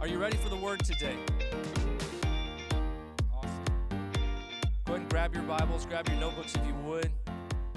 [0.00, 1.14] Are you ready for the word today?
[3.34, 3.50] Awesome.
[4.86, 7.10] Go ahead and grab your Bibles, grab your notebooks if you would.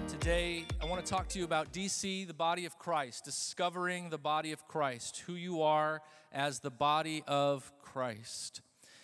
[0.08, 4.18] Today, I want to talk to you about DC, the body of Christ, discovering the
[4.18, 6.02] body of Christ, who you are
[6.32, 8.62] as the body of Christ.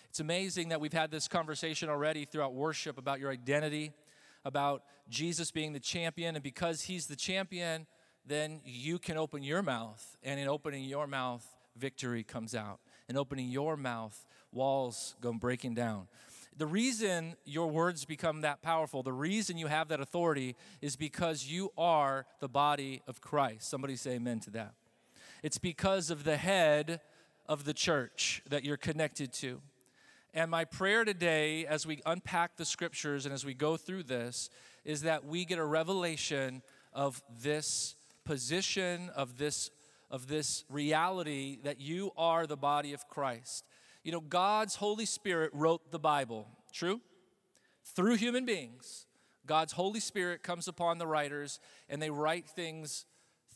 [0.08, 3.92] It's amazing that we've had this conversation already throughout worship about your identity,
[4.46, 7.86] about Jesus being the champion, and because he's the champion,
[8.24, 11.46] then you can open your mouth, and in opening your mouth,
[11.76, 12.80] victory comes out.
[13.10, 16.06] In opening your mouth, walls go breaking down.
[16.56, 21.44] The reason your words become that powerful, the reason you have that authority is because
[21.44, 23.68] you are the body of Christ.
[23.68, 24.74] Somebody say amen to that.
[25.42, 27.00] It's because of the head
[27.46, 29.60] of the church that you're connected to.
[30.32, 34.50] And my prayer today, as we unpack the scriptures and as we go through this,
[34.84, 39.72] is that we get a revelation of this position, of this,
[40.10, 43.64] of this reality that you are the body of Christ.
[44.02, 47.00] You know, God's Holy Spirit wrote the Bible, true?
[47.94, 49.06] Through human beings.
[49.46, 53.04] God's Holy Spirit comes upon the writers and they write things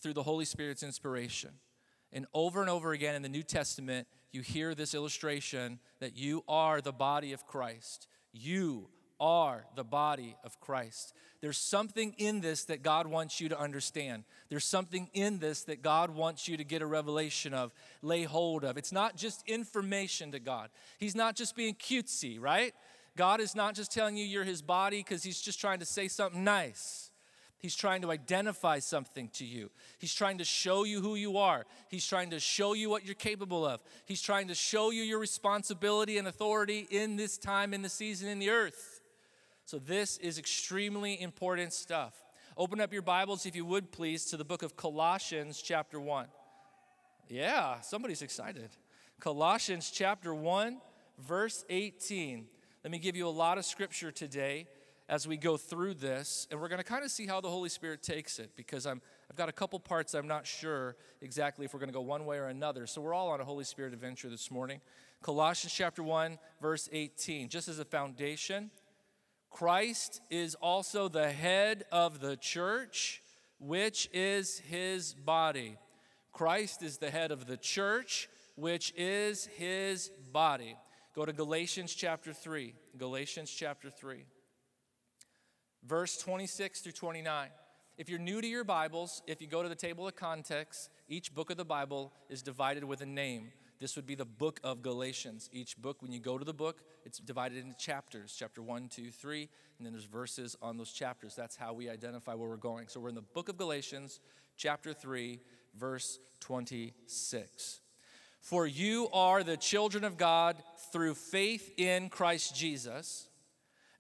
[0.01, 1.51] through the Holy Spirit's inspiration.
[2.13, 6.45] And over and over again in the New Testament, you hear this illustration that you
[6.49, 8.07] are the body of Christ.
[8.33, 8.89] You
[9.21, 11.15] are the body of Christ.
[11.41, 14.25] There's something in this that God wants you to understand.
[14.49, 18.65] There's something in this that God wants you to get a revelation of, lay hold
[18.65, 18.77] of.
[18.77, 22.75] It's not just information to God, He's not just being cutesy, right?
[23.17, 26.09] God is not just telling you you're His body because He's just trying to say
[26.09, 27.11] something nice.
[27.65, 29.71] He's trying to identify something to you.
[29.99, 31.65] He's trying to show you who you are.
[31.89, 33.81] He's trying to show you what you're capable of.
[34.05, 38.29] He's trying to show you your responsibility and authority in this time, in the season,
[38.29, 38.94] in the earth.
[39.67, 42.13] So, this is extremely important stuff.
[42.55, 46.27] Open up your Bibles, if you would please, to the book of Colossians, chapter 1.
[47.31, 48.69] Yeah, somebody's excited.
[49.21, 50.83] Colossians, chapter 1,
[51.19, 52.47] verse 18.
[52.85, 54.67] Let me give you a lot of scripture today
[55.09, 57.71] as we go through this, and we're going to kind of see how the Holy
[57.71, 59.01] Spirit takes it because I'm,
[59.31, 62.27] I've got a couple parts I'm not sure exactly if we're going to go one
[62.27, 62.87] way or another.
[62.87, 64.83] So we're all on a Holy Spirit adventure this morning.
[65.23, 67.49] Colossians chapter 1, verse 18.
[67.49, 68.71] Just as a foundation,
[69.55, 73.23] Christ is also the head of the church,
[73.59, 75.79] which is his body.
[76.33, 80.77] Christ is the head of the church, which is his body.
[81.15, 82.75] Go to Galatians chapter 3.
[82.99, 84.27] Galatians chapter 3
[85.87, 87.49] verse 26 through 29.
[87.97, 91.35] If you're new to your Bibles, if you go to the table of context, each
[91.35, 93.53] book of the Bible is divided with a name.
[93.85, 95.51] This would be the book of Galatians.
[95.53, 99.11] Each book, when you go to the book, it's divided into chapters chapter one, two,
[99.11, 101.35] three, and then there's verses on those chapters.
[101.37, 102.89] That's how we identify where we're going.
[102.89, 104.21] So we're in the book of Galatians,
[104.57, 105.39] chapter 3,
[105.79, 107.81] verse 26.
[108.41, 110.57] For you are the children of God
[110.91, 113.29] through faith in Christ Jesus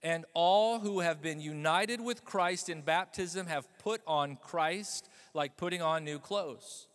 [0.03, 5.59] and all who have been united with Christ in baptism have put on Christ like
[5.59, 6.87] putting on new clothes.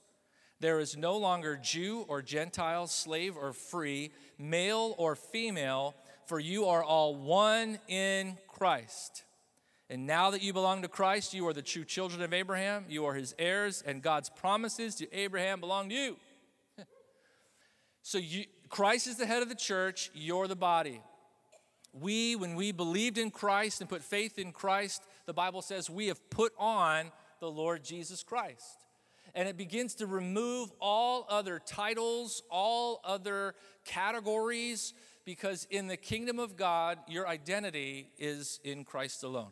[0.59, 6.65] There is no longer Jew or Gentile, slave or free, male or female, for you
[6.65, 9.23] are all one in Christ.
[9.89, 13.05] And now that you belong to Christ, you are the true children of Abraham, you
[13.05, 16.17] are his heirs, and God's promises to Abraham belong to you.
[18.03, 21.01] so you, Christ is the head of the church, you're the body.
[21.91, 26.07] We, when we believed in Christ and put faith in Christ, the Bible says we
[26.07, 28.85] have put on the Lord Jesus Christ.
[29.35, 34.93] And it begins to remove all other titles, all other categories,
[35.25, 39.51] because in the kingdom of God, your identity is in Christ alone.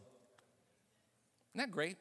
[1.54, 1.98] Isn't that great?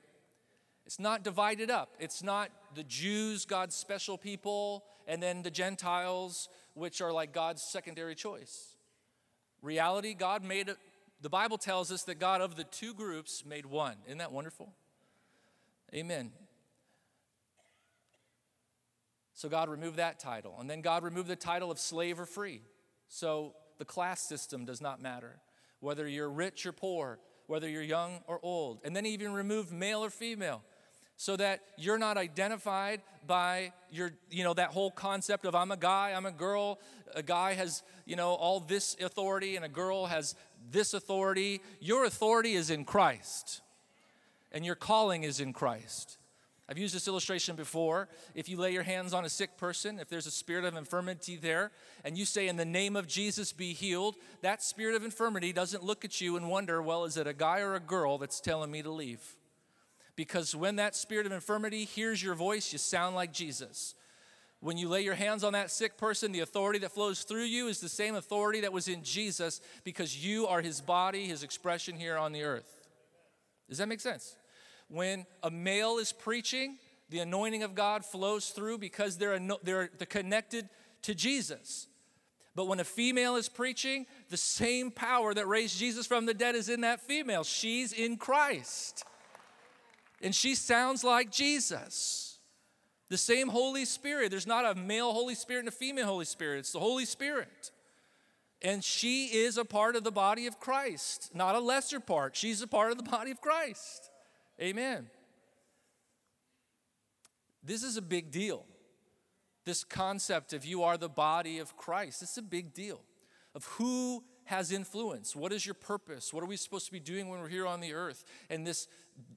[0.87, 1.95] It's not divided up.
[1.99, 7.63] It's not the Jews, God's special people, and then the Gentiles, which are like God's
[7.63, 8.77] secondary choice.
[9.63, 10.77] Reality, God made it,
[11.21, 13.97] the Bible tells us that God of the two groups made one.
[14.07, 14.73] Isn't that wonderful?
[15.95, 16.31] Amen.
[19.37, 20.57] So God removed that title.
[20.59, 22.63] And then God removed the title of slave or free.
[23.09, 25.37] So the class system does not matter,
[25.81, 28.81] whether you're rich or poor, whether you're young or old.
[28.83, 30.63] And then he even removed male or female
[31.19, 35.77] so that you're not identified by your you know that whole concept of i'm a
[35.77, 36.78] guy i'm a girl
[37.15, 40.34] a guy has you know all this authority and a girl has
[40.71, 43.63] this authority your authority is in christ
[44.53, 46.19] and your calling is in christ
[46.68, 50.09] i've used this illustration before if you lay your hands on a sick person if
[50.09, 51.71] there's a spirit of infirmity there
[52.04, 55.84] and you say in the name of jesus be healed that spirit of infirmity doesn't
[55.84, 58.71] look at you and wonder well is it a guy or a girl that's telling
[58.71, 59.36] me to leave
[60.16, 63.95] because when that spirit of infirmity hears your voice, you sound like Jesus.
[64.60, 67.69] When you lay your hands on that sick person, the authority that flows through you
[67.69, 71.97] is the same authority that was in Jesus because you are his body, his expression
[71.97, 72.80] here on the earth.
[73.69, 74.36] Does that make sense?
[74.88, 76.78] When a male is preaching,
[77.09, 80.68] the anointing of God flows through because they're, they're, connected
[81.03, 81.88] to Jesus.
[82.54, 86.54] But when a female is preaching, the same power that raised Jesus from the dead
[86.54, 87.44] is in that female.
[87.44, 89.04] She's in Christ.
[90.22, 92.38] And she sounds like Jesus.
[93.09, 94.30] The same Holy Spirit.
[94.30, 97.71] There's not a male Holy Spirit and a female Holy Spirit, it's the Holy Spirit.
[98.62, 102.34] And she is a part of the body of Christ, not a lesser part.
[102.34, 104.10] She's a part of the body of Christ.
[104.61, 105.09] Amen.
[107.63, 108.65] This is a big deal.
[109.65, 113.01] This concept of you are the body of Christ, it's a big deal.
[113.55, 115.35] Of who has influence.
[115.35, 116.33] What is your purpose?
[116.33, 118.25] What are we supposed to be doing when we're here on the earth?
[118.49, 118.87] And this,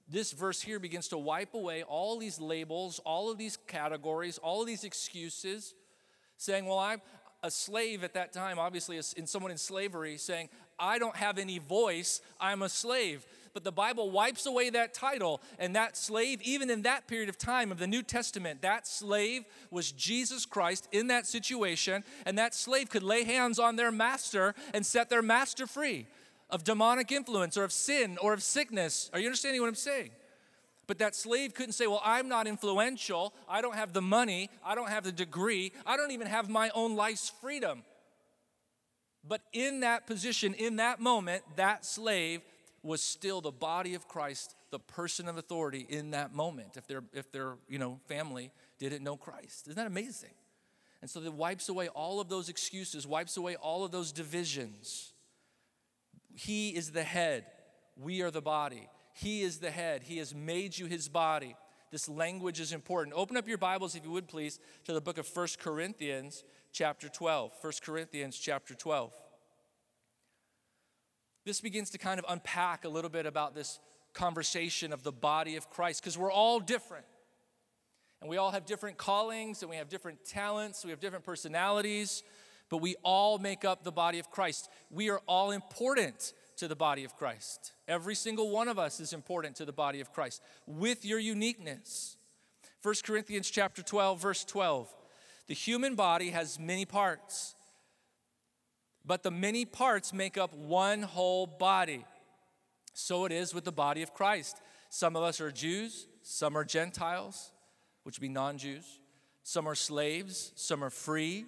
[0.08, 4.62] this verse here begins to wipe away all these labels, all of these categories, all
[4.62, 5.74] of these excuses,
[6.38, 7.02] saying, Well, I'm
[7.42, 11.60] a slave at that time, obviously, in someone in slavery, saying, I don't have any
[11.60, 15.42] voice, I'm a slave but the Bible wipes away that title.
[15.58, 19.44] And that slave, even in that period of time of the New Testament, that slave
[19.72, 22.04] was Jesus Christ in that situation.
[22.26, 26.08] And that slave could lay hands on their master and set their master free
[26.50, 29.10] of demonic influence or of sin or of sickness.
[29.14, 30.12] Are you understanding what I'm saying?
[30.88, 33.34] But that slave couldn't say, Well, I'm not influential.
[33.48, 34.50] I don't have the money.
[34.66, 35.72] I don't have the degree.
[35.86, 37.84] I don't even have my own life's freedom.
[39.24, 42.42] But in that position, in that moment, that slave
[42.84, 47.04] was still the body of Christ, the person of authority in that moment, if their,
[47.14, 49.68] if their you know, family didn't know Christ.
[49.68, 50.34] Isn't that amazing?
[51.02, 55.14] And so it wipes away all of those excuses, wipes away all of those divisions.
[56.34, 57.46] He is the head,
[57.98, 58.88] we are the body.
[59.14, 61.56] He is the head, He has made you His body.
[61.92, 63.16] This language is important.
[63.16, 67.10] Open up your Bibles, if you would please, to the book of First Corinthians, chapter
[67.10, 67.52] 12.
[67.60, 69.12] 1 Corinthians, chapter 12
[71.46, 73.80] this begins to kind of unpack a little bit about this
[74.14, 77.06] conversation of the body of Christ because we're all different.
[78.22, 82.24] And we all have different callings and we have different talents, we have different personalities,
[82.70, 84.70] but we all make up the body of Christ.
[84.92, 87.72] We are all important to the body of Christ.
[87.88, 92.18] Every single one of us is important to the body of Christ with your uniqueness.
[92.84, 94.94] 1 Corinthians chapter 12 verse 12.
[95.48, 97.56] The human body has many parts
[99.10, 102.06] but the many parts make up one whole body.
[102.94, 104.62] So it is with the body of Christ.
[104.92, 107.52] Some of us are Jews, some are Gentiles,
[108.04, 109.00] which would be non Jews,
[109.42, 111.48] some are slaves, some are free,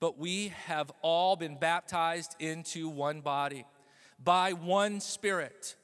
[0.00, 3.64] but we have all been baptized into one body
[4.18, 5.76] by one Spirit,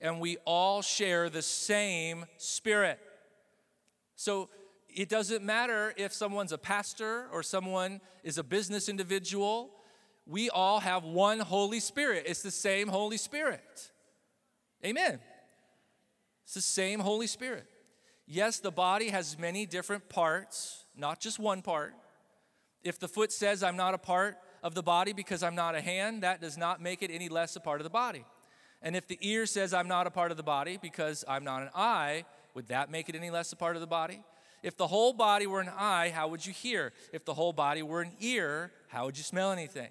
[0.00, 2.98] and we all share the same Spirit.
[4.16, 4.48] So
[4.88, 9.68] it doesn't matter if someone's a pastor or someone is a business individual
[10.26, 12.24] we all have one Holy Spirit.
[12.26, 13.90] It's the same Holy Spirit.
[14.84, 15.20] Amen.
[16.44, 17.66] It's the same Holy Spirit.
[18.26, 21.94] Yes, the body has many different parts, not just one part.
[22.82, 25.80] If the foot says, I'm not a part of the body because I'm not a
[25.80, 28.24] hand, that does not make it any less a part of the body.
[28.80, 31.62] And if the ear says, I'm not a part of the body because I'm not
[31.62, 32.24] an eye,
[32.54, 34.22] would that make it any less a part of the body?
[34.62, 36.92] If the whole body were an eye, how would you hear?
[37.12, 39.90] If the whole body were an ear, how would you smell anything?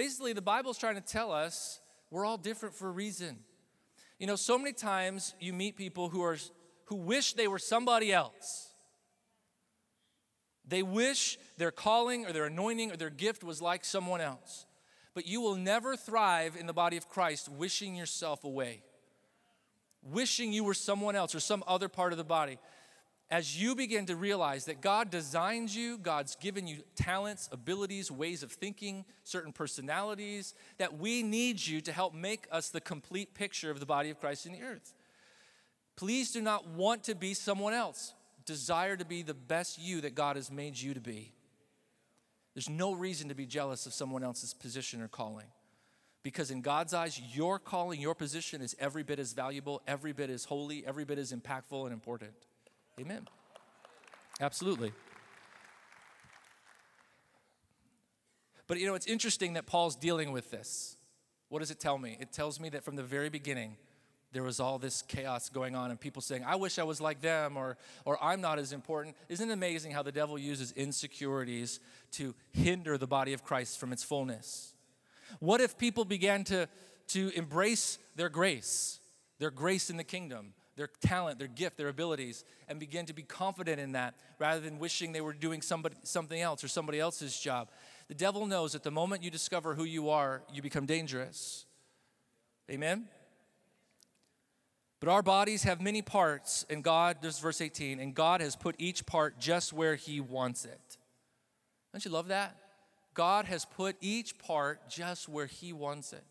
[0.00, 1.78] Basically, the Bible's trying to tell us
[2.10, 3.36] we're all different for a reason.
[4.18, 6.38] You know, so many times you meet people who are
[6.86, 8.70] who wish they were somebody else.
[10.66, 14.64] They wish their calling or their anointing or their gift was like someone else.
[15.12, 18.82] But you will never thrive in the body of Christ wishing yourself away,
[20.02, 22.58] wishing you were someone else or some other part of the body
[23.30, 28.42] as you begin to realize that God designs you, God's given you talents, abilities, ways
[28.42, 33.70] of thinking, certain personalities, that we need you to help make us the complete picture
[33.70, 34.94] of the body of Christ in the earth.
[35.94, 38.14] Please do not want to be someone else.
[38.46, 41.32] Desire to be the best you that God has made you to be.
[42.54, 45.46] There's no reason to be jealous of someone else's position or calling.
[46.24, 50.30] Because in God's eyes, your calling, your position is every bit as valuable, every bit
[50.30, 52.34] as holy, every bit as impactful and important.
[53.00, 53.26] Amen.
[54.42, 54.92] Absolutely.
[58.66, 60.96] But you know, it's interesting that Paul's dealing with this.
[61.48, 62.18] What does it tell me?
[62.20, 63.76] It tells me that from the very beginning,
[64.32, 67.22] there was all this chaos going on and people saying, I wish I was like
[67.22, 69.16] them or, or I'm not as important.
[69.30, 71.80] Isn't it amazing how the devil uses insecurities
[72.12, 74.74] to hinder the body of Christ from its fullness?
[75.38, 76.68] What if people began to,
[77.08, 79.00] to embrace their grace,
[79.38, 83.22] their grace in the kingdom, their talent, their gift, their abilities, and begin to be
[83.22, 87.38] confident in that rather than wishing they were doing somebody, something else or somebody else's
[87.38, 87.68] job.
[88.08, 91.66] The devil knows that the moment you discover who you are, you become dangerous.
[92.70, 93.04] Amen?
[95.00, 98.56] But our bodies have many parts, and God, this is verse 18, and God has
[98.56, 100.96] put each part just where He wants it.
[101.92, 102.56] Don't you love that?
[103.12, 106.24] God has put each part just where He wants it.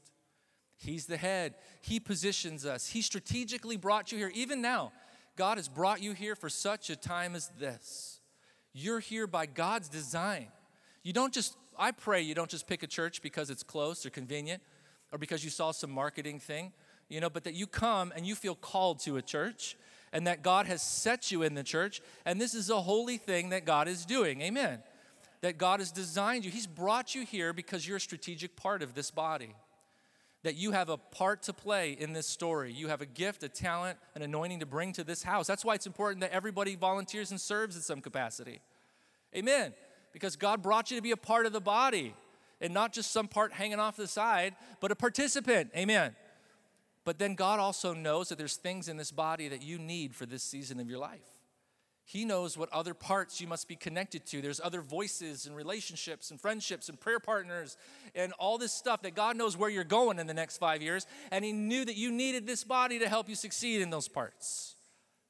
[0.79, 1.55] He's the head.
[1.81, 2.87] He positions us.
[2.87, 4.31] He strategically brought you here.
[4.33, 4.93] Even now,
[5.35, 8.21] God has brought you here for such a time as this.
[8.73, 10.47] You're here by God's design.
[11.03, 14.09] You don't just, I pray you don't just pick a church because it's close or
[14.09, 14.63] convenient
[15.11, 16.71] or because you saw some marketing thing,
[17.09, 19.75] you know, but that you come and you feel called to a church
[20.13, 23.49] and that God has set you in the church and this is a holy thing
[23.49, 24.41] that God is doing.
[24.41, 24.79] Amen.
[25.41, 26.51] That God has designed you.
[26.51, 29.55] He's brought you here because you're a strategic part of this body
[30.43, 32.71] that you have a part to play in this story.
[32.71, 35.47] You have a gift, a talent, an anointing to bring to this house.
[35.47, 38.61] That's why it's important that everybody volunteers and serves in some capacity.
[39.35, 39.73] Amen.
[40.13, 42.15] Because God brought you to be a part of the body
[42.61, 45.71] and not just some part hanging off the side, but a participant.
[45.75, 46.15] Amen.
[47.03, 50.25] But then God also knows that there's things in this body that you need for
[50.25, 51.38] this season of your life.
[52.09, 54.41] He knows what other parts you must be connected to.
[54.41, 57.77] There's other voices and relationships and friendships and prayer partners
[58.15, 61.05] and all this stuff that God knows where you're going in the next five years.
[61.29, 64.73] And He knew that you needed this body to help you succeed in those parts.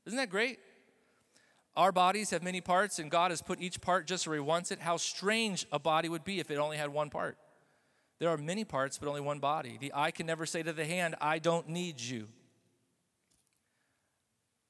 [0.06, 0.60] Isn't that great?
[1.76, 4.72] Our bodies have many parts, and God has put each part just where He wants
[4.72, 4.80] it.
[4.80, 7.38] How strange a body would be if it only had one part.
[8.20, 9.78] There are many parts, but only one body.
[9.82, 12.30] The eye can never say to the hand, I don't need you.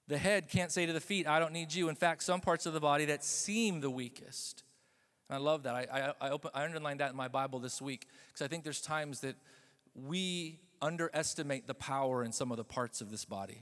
[0.10, 1.88] The head can't say to the feet, I don't need you.
[1.88, 4.64] In fact, some parts of the body that seem the weakest.
[5.30, 5.76] And I love that.
[5.76, 8.64] I, I, I, open, I underlined that in my Bible this week because I think
[8.64, 9.36] there's times that
[9.94, 13.62] we underestimate the power in some of the parts of this body.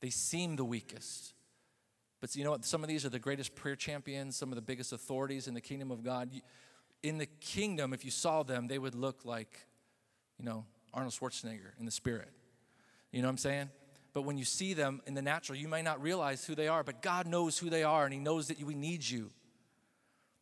[0.00, 1.34] They seem the weakest.
[2.22, 2.64] But you know what?
[2.64, 5.60] Some of these are the greatest prayer champions, some of the biggest authorities in the
[5.60, 6.30] kingdom of God.
[7.02, 9.66] In the kingdom, if you saw them, they would look like,
[10.38, 12.30] you know, Arnold Schwarzenegger in the spirit.
[13.12, 13.68] You know what I'm saying?
[14.16, 16.82] But when you see them in the natural, you may not realize who they are,
[16.82, 19.28] but God knows who they are and He knows that we need you.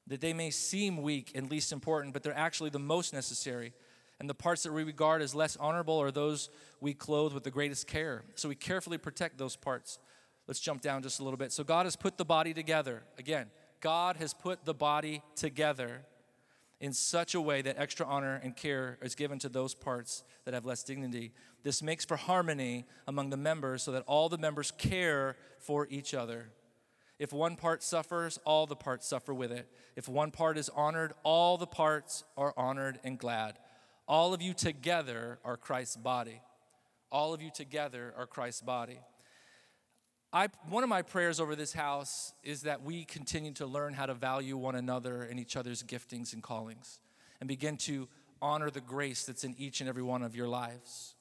[0.07, 3.73] That they may seem weak and least important, but they're actually the most necessary.
[4.21, 6.51] And the parts that we regard as less honorable are those
[6.81, 8.23] we clothe with the greatest care.
[8.37, 9.99] So we carefully protect those parts.
[10.47, 11.51] Let's jump down just a little bit.
[11.51, 13.03] So God has put the body together.
[13.19, 13.51] Again,
[13.81, 16.03] God has put the body together
[16.81, 20.55] in such a way that extra honor and care is given to those parts that
[20.55, 21.33] have less dignity.
[21.65, 26.13] This makes for harmony among the members so that all the members care for each
[26.15, 26.51] other.
[27.19, 29.67] If one part suffers, all the parts suffer with it.
[29.97, 33.59] If one part is honored, all the parts are honored and glad.
[34.07, 36.43] All of you together are Christ's body.
[37.11, 38.99] All of you together are Christ's body.
[40.35, 44.05] I, one of my prayers over this house is that we continue to learn how
[44.05, 46.99] to value one another and each other's giftings and callings
[47.41, 48.09] and begin to
[48.43, 51.15] honor the grace that's in each and every one of your lives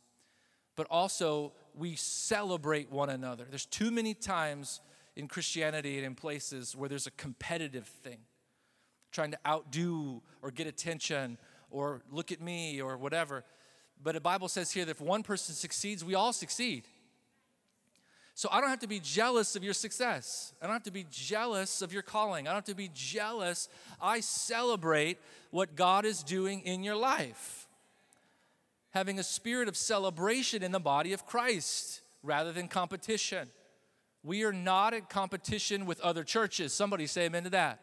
[0.75, 3.45] but also we celebrate one another.
[3.49, 4.81] There's too many times
[5.15, 8.19] in Christianity and in places where there's a competitive thing,
[9.11, 11.37] trying to outdo or get attention
[11.69, 13.43] or look at me or whatever.
[14.01, 16.87] But the Bible says here that if one person succeeds, we all succeed.
[18.35, 20.53] So I don't have to be jealous of your success.
[20.59, 22.47] I don't have to be jealous of your calling.
[22.47, 23.69] I don't have to be jealous.
[24.01, 25.19] I celebrate
[25.51, 27.62] what God is doing in your life
[28.93, 33.49] having a spirit of celebration in the body of Christ rather than competition.
[34.23, 36.73] We are not in competition with other churches.
[36.73, 37.79] Somebody say amen to that.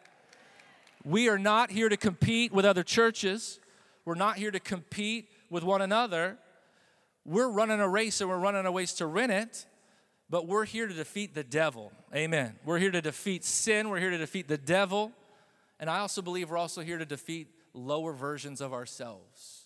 [1.04, 3.58] We are not here to compete with other churches.
[4.04, 6.38] We're not here to compete with one another.
[7.24, 9.66] We're running a race and we're running a race to win it,
[10.30, 11.92] but we're here to defeat the devil.
[12.14, 12.54] Amen.
[12.64, 13.90] We're here to defeat sin.
[13.90, 15.12] We're here to defeat the devil.
[15.80, 19.59] And I also believe we're also here to defeat lower versions of ourselves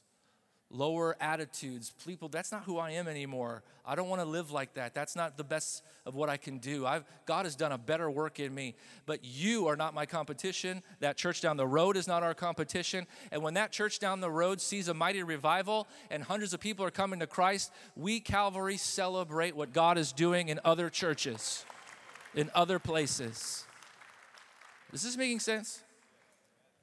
[0.75, 1.93] lower attitudes.
[2.07, 3.63] People, that's not who I am anymore.
[3.87, 4.95] I don't want to live like that.
[4.95, 6.87] That's not the best of what I can do.
[6.87, 8.75] I've, God has done a better work in me.
[9.07, 10.83] But you are not my competition.
[11.01, 13.07] That church down the road is not our competition.
[13.31, 16.85] And when that church down the road sees a mighty revival and hundreds of people
[16.85, 21.65] are coming to Christ, we, Calvary, celebrate what God is doing in other churches,
[22.35, 23.65] in other places.
[24.93, 25.83] Is this making sense?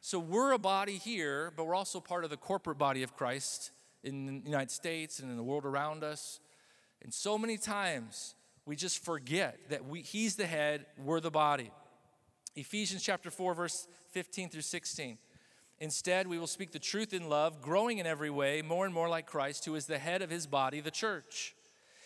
[0.01, 3.71] So we're a body here, but we're also part of the corporate body of Christ
[4.03, 6.39] in the United States and in the world around us.
[7.01, 11.71] And so many times we just forget that we, He's the head, we're the body.
[12.55, 15.17] Ephesians chapter 4, verse 15 through 16.
[15.79, 19.09] Instead, we will speak the truth in love, growing in every way more and more
[19.09, 21.55] like Christ, who is the head of his body, the church.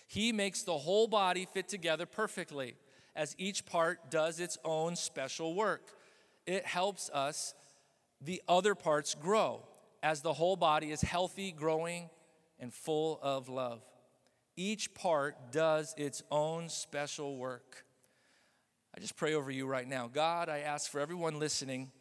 [0.07, 2.75] He makes the whole body fit together perfectly
[3.15, 5.89] as each part does its own special work.
[6.45, 7.53] It helps us,
[8.21, 9.63] the other parts, grow
[10.05, 12.11] as the whole body is healthy, growing,
[12.59, 13.81] and full of love.
[14.55, 17.85] Each part does its own special work.
[18.95, 20.07] I just pray over you right now.
[20.07, 21.91] God, I ask for everyone listening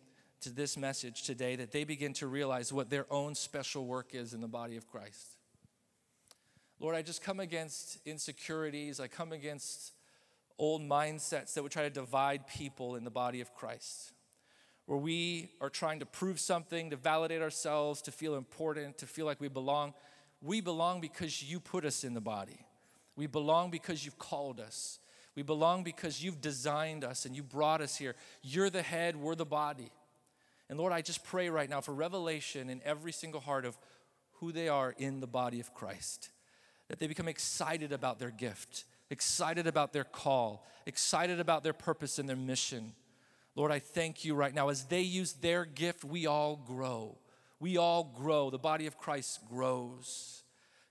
[0.43, 4.35] to this message today that they begin to realize what their own special work is
[4.35, 5.39] in the body of Christ.
[6.81, 9.01] Lord, I just come against insecurities.
[9.01, 9.95] I come against
[10.59, 14.13] old mindsets that would try to divide people in the body of Christ,
[14.87, 19.27] where we are trying to prove something, to validate ourselves, to feel important, to feel
[19.27, 19.95] like we belong.
[20.43, 22.67] We belong because you put us in the body.
[23.17, 24.99] We belong because you've called us.
[25.35, 28.15] We belong because you've designed us and you brought us here.
[28.43, 29.91] You're the head, we're the body.
[30.69, 33.77] And Lord, I just pray right now for revelation in every single heart of
[34.41, 36.31] who they are in the body of Christ,
[36.89, 42.19] that they become excited about their gift, excited about their call, excited about their purpose
[42.19, 42.93] and their mission.
[43.57, 44.69] Lord, I thank you right now.
[44.69, 47.19] As they use their gift, we all grow.
[47.61, 48.51] We all grow.
[48.51, 50.43] The body of Christ grows.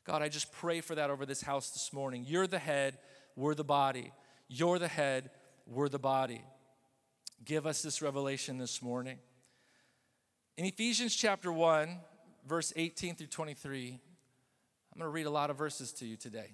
[0.05, 2.25] God, I just pray for that over this house this morning.
[2.27, 2.97] You're the head,
[3.35, 4.11] we're the body.
[4.47, 5.29] You're the head,
[5.65, 6.41] we're the body.
[7.45, 9.17] Give us this revelation this morning.
[10.57, 11.97] In Ephesians chapter 1,
[12.47, 13.99] verse 18 through 23,
[14.93, 16.51] I'm going to read a lot of verses to you today.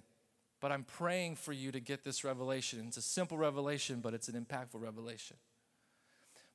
[0.62, 2.86] But I'm praying for you to get this revelation.
[2.88, 5.38] It's a simple revelation, but it's an impactful revelation.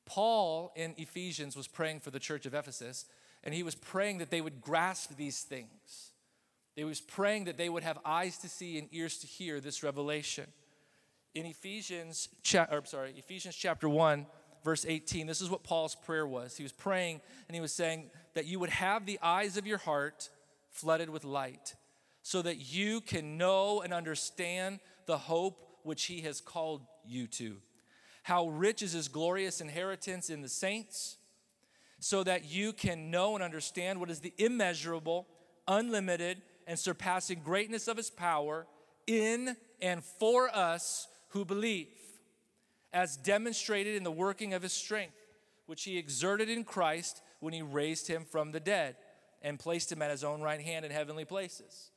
[0.06, 3.06] Paul in Ephesians was praying for the church of Ephesus,
[3.42, 6.12] and he was praying that they would grasp these things.
[6.76, 9.82] He was praying that they would have eyes to see and ears to hear this
[9.82, 10.46] revelation.
[11.34, 14.26] In Ephesians, cha- or, sorry, Ephesians chapter 1,
[14.64, 16.56] verse 18, this is what Paul's prayer was.
[16.56, 19.78] He was praying and he was saying that you would have the eyes of your
[19.78, 20.30] heart
[20.70, 21.74] flooded with light
[22.22, 27.56] so that you can know and understand the hope which he has called you to.
[28.24, 31.18] How rich is his glorious inheritance in the saints,
[32.00, 35.26] so that you can know and understand what is the immeasurable,
[35.68, 38.66] unlimited, and surpassing greatness of his power
[39.06, 41.88] in and for us who believe,
[42.94, 45.20] as demonstrated in the working of his strength,
[45.66, 48.96] which he exerted in Christ when he raised him from the dead
[49.42, 51.90] and placed him at his own right hand in heavenly places.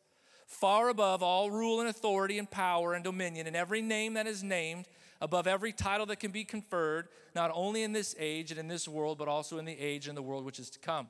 [0.46, 4.44] Far above all rule and authority and power and dominion and every name that is
[4.44, 4.90] named,
[5.22, 8.88] above every title that can be conferred, not only in this age and in this
[8.88, 11.10] world, but also in the age and the world which is to come.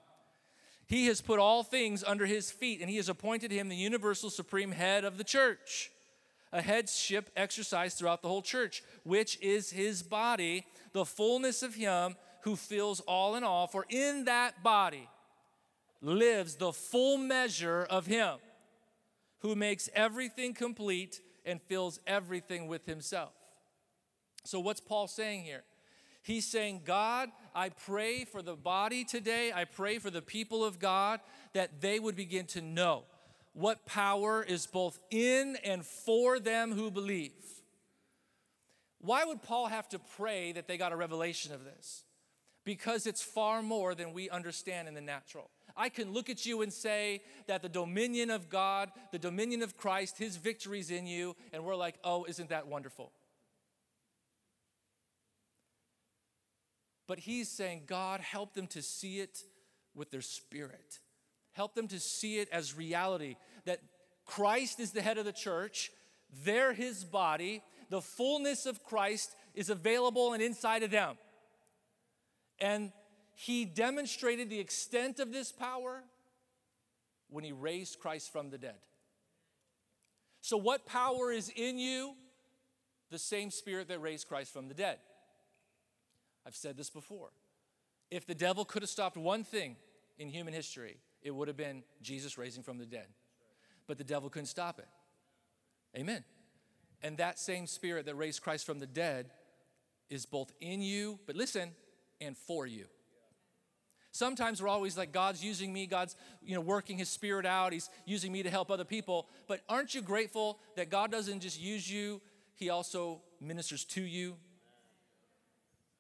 [0.88, 4.30] He has put all things under his feet, and he has appointed him the universal
[4.30, 5.92] supreme head of the church,
[6.54, 12.16] a headship exercised throughout the whole church, which is his body, the fullness of him
[12.42, 13.68] who fills all in all.
[13.68, 15.10] For in that body
[16.02, 18.38] lives the full measure of him
[19.40, 23.34] who makes everything complete and fills everything with himself.
[24.48, 25.64] So, what's Paul saying here?
[26.24, 29.52] He's saying, God, I pray for the body today.
[29.54, 31.20] I pray for the people of God
[31.52, 33.04] that they would begin to know
[33.52, 37.32] what power is both in and for them who believe.
[39.00, 42.06] Why would Paul have to pray that they got a revelation of this?
[42.64, 45.50] Because it's far more than we understand in the natural.
[45.76, 49.76] I can look at you and say that the dominion of God, the dominion of
[49.76, 53.12] Christ, his victory's in you, and we're like, oh, isn't that wonderful?
[57.08, 59.40] But he's saying, God, help them to see it
[59.96, 61.00] with their spirit.
[61.54, 63.80] Help them to see it as reality that
[64.26, 65.90] Christ is the head of the church,
[66.44, 71.18] they're his body, the fullness of Christ is available and inside of them.
[72.60, 72.92] And
[73.34, 76.04] he demonstrated the extent of this power
[77.30, 78.76] when he raised Christ from the dead.
[80.42, 82.14] So, what power is in you?
[83.10, 84.98] The same spirit that raised Christ from the dead.
[86.48, 87.32] I've said this before.
[88.10, 89.76] If the devil could have stopped one thing
[90.18, 93.08] in human history, it would have been Jesus raising from the dead.
[93.86, 94.88] But the devil couldn't stop it.
[96.00, 96.24] Amen.
[97.04, 99.30] And that same spirit that raised Christ from the dead
[100.10, 101.72] is both in you, but listen,
[102.22, 102.86] and for you.
[104.14, 107.90] Sometimes we're always like, God's using me, God's you know, working his spirit out, he's
[108.06, 109.28] using me to help other people.
[109.48, 112.22] But aren't you grateful that God doesn't just use you,
[112.56, 114.38] he also ministers to you?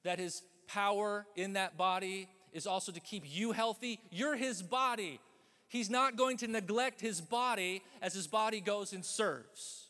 [0.07, 3.99] That his power in that body is also to keep you healthy.
[4.09, 5.19] You're his body.
[5.67, 9.87] He's not going to neglect his body as his body goes and serves.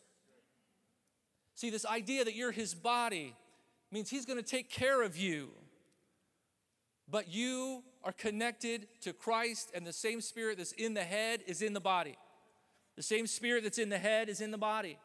[1.53, 3.35] See, this idea that you're his body
[3.91, 5.49] means he's going to take care of you.
[7.07, 11.61] But you are connected to Christ, and the same spirit that's in the head is
[11.61, 12.17] in the body.
[12.95, 14.97] The same spirit that's in the head is in the body.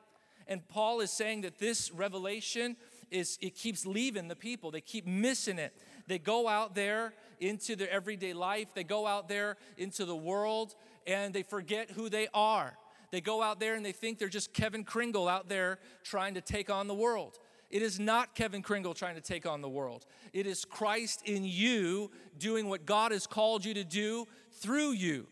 [0.49, 2.77] And Paul is saying that this revelation
[3.13, 4.71] is it keeps leaving the people.
[4.71, 5.75] They keep missing it.
[6.07, 8.75] They go out there into their everyday life.
[8.75, 10.75] They go out there into the world
[11.07, 12.77] and they forget who they are.
[13.11, 16.41] They go out there and they think they're just Kevin Kringle out there trying to
[16.41, 17.39] take on the world.
[17.71, 20.07] It is not Kevin Kringle trying to take on the world.
[20.33, 25.27] It is Christ in you doing what God has called you to do through you.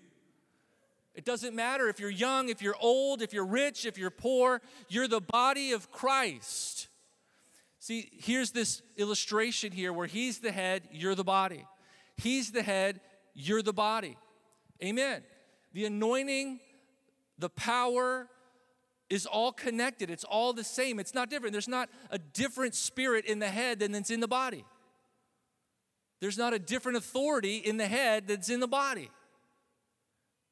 [1.15, 4.63] It doesn't matter if you're young, if you're old, if you're rich, if you're poor,
[4.89, 6.89] you're the body of Christ.
[7.81, 11.67] See, here's this illustration here where He's the head, you're the body.
[12.17, 13.01] He's the head,
[13.35, 14.19] you're the body.
[14.85, 15.23] Amen.
[15.73, 16.61] The anointing,
[17.39, 18.29] the power
[19.09, 20.11] is all connected.
[20.11, 21.01] It's all the same.
[21.01, 21.53] It's not different.
[21.53, 24.65] There's not a different spirit in the head than that's in the body.
[26.21, 29.11] There's not a different authority in the head that's in the body.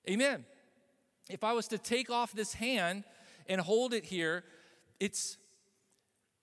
[0.09, 0.47] Amen.
[1.29, 3.05] If I was to take off this hand
[3.49, 4.45] and hold it here,
[4.99, 5.37] it's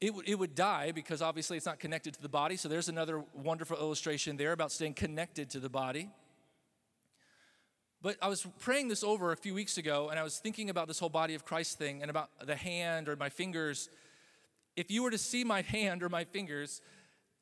[0.05, 2.57] it, w- it would die because obviously it's not connected to the body.
[2.57, 6.09] So there's another wonderful illustration there about staying connected to the body.
[8.03, 10.87] But I was praying this over a few weeks ago and I was thinking about
[10.87, 13.89] this whole body of Christ thing and about the hand or my fingers.
[14.75, 16.81] If you were to see my hand or my fingers,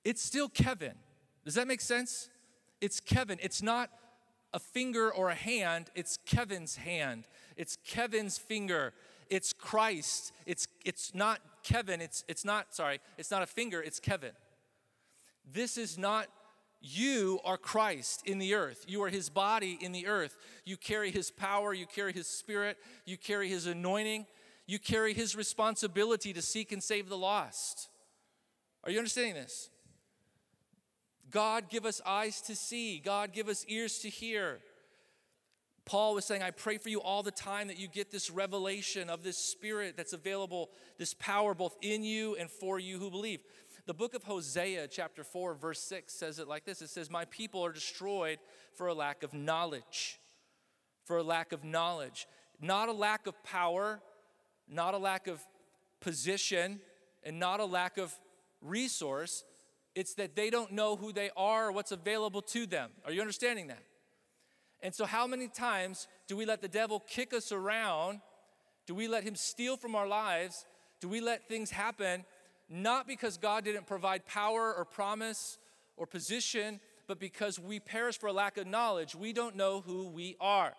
[0.06, 0.93] it's still Kevin.
[1.43, 2.30] Does that make sense?
[2.80, 3.39] It's Kevin.
[3.41, 3.89] It's not
[4.54, 7.28] a finger or a hand, it's Kevin's hand.
[7.58, 8.93] It's Kevin's finger.
[9.30, 10.32] It's Christ.
[10.45, 12.02] It's, it's not Kevin.
[12.02, 14.32] It's, it's not, sorry, it's not a finger, it's Kevin.
[15.52, 16.28] This is not
[16.82, 18.86] you are Christ in the earth.
[18.88, 20.36] You are his body in the earth.
[20.65, 24.26] You carry his power, you carry his spirit, you carry his anointing,
[24.67, 27.89] you carry his responsibility to seek and save the lost.
[28.84, 29.69] Are you understanding this?
[31.32, 32.99] God, give us eyes to see.
[32.99, 34.60] God, give us ears to hear.
[35.86, 39.10] Paul was saying, I pray for you all the time that you get this revelation
[39.10, 43.41] of this spirit that's available, this power both in you and for you who believe.
[43.86, 47.26] The book of Hosea, chapter 4, verse 6, says it like this It says, My
[47.26, 48.39] people are destroyed
[48.76, 50.19] for a lack of knowledge.
[51.04, 52.28] For a lack of knowledge.
[52.62, 54.00] Not a lack of power,
[54.69, 55.41] not a lack of
[56.00, 56.80] position,
[57.24, 58.17] and not a lack of
[58.62, 59.43] resource,
[59.96, 62.89] it's that they don't know who they are or what's available to them.
[63.06, 63.84] Are you understanding that?
[64.84, 68.19] And so, how many times do we let the devil kick us around?
[68.86, 70.65] Do we let him steal from our lives?
[71.00, 72.26] Do we let things happen
[72.69, 75.58] not because God didn't provide power or promise
[75.96, 79.15] or position, but because we perish for a lack of knowledge?
[79.15, 80.74] We don't know who we are.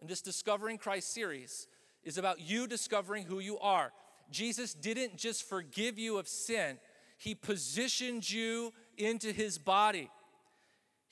[0.00, 1.66] And this Discovering Christ series
[2.04, 3.92] is about you discovering who you are.
[4.30, 6.78] Jesus didn't just forgive you of sin,
[7.16, 10.10] he positioned you into His body.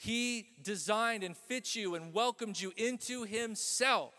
[0.03, 4.13] He designed and fit you and welcomed you into Himself.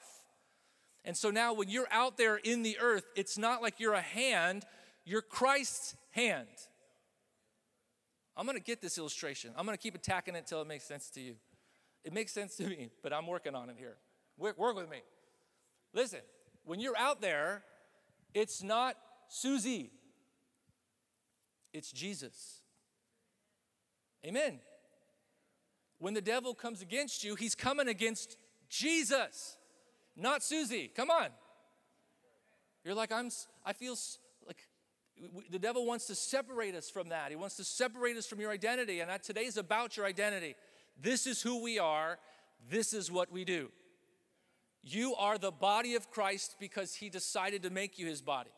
[1.03, 3.99] And so now, when you're out there in the earth, it's not like you're a
[3.99, 4.63] hand,
[5.03, 6.47] you're Christ's hand.
[8.37, 9.51] I'm gonna get this illustration.
[9.57, 11.35] I'm gonna keep attacking it until it makes sense to you.
[12.05, 13.97] It makes sense to me, but I'm working on it here.
[14.37, 15.01] Work, work with me.
[15.93, 16.21] Listen,
[16.63, 17.61] when you're out there,
[18.33, 18.95] it's not
[19.27, 19.91] Susie,
[21.73, 22.61] it's Jesus.
[24.25, 24.61] Amen.
[26.03, 28.35] When the devil comes against you, he's coming against
[28.67, 29.55] Jesus,
[30.17, 30.91] not Susie.
[30.93, 31.27] Come on.
[32.83, 33.29] You're like, I'm,
[33.65, 33.95] I feel
[34.45, 34.67] like
[35.49, 37.29] the devil wants to separate us from that.
[37.29, 38.99] He wants to separate us from your identity.
[38.99, 40.55] And that today's about your identity.
[41.01, 42.19] This is who we are,
[42.69, 43.71] this is what we do.
[44.83, 48.51] You are the body of Christ because he decided to make you his body.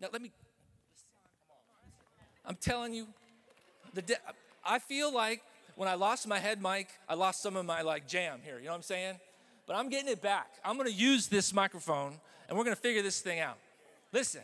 [0.00, 0.32] Now, let me
[2.46, 3.08] I'm telling you,
[3.92, 4.16] the de-
[4.64, 5.42] I feel like
[5.80, 8.58] when I lost my head mic, I lost some of my like jam here.
[8.58, 9.14] You know what I'm saying?
[9.66, 10.50] But I'm getting it back.
[10.62, 13.56] I'm to use this microphone and we're to figure this thing out.
[14.12, 14.42] Listen,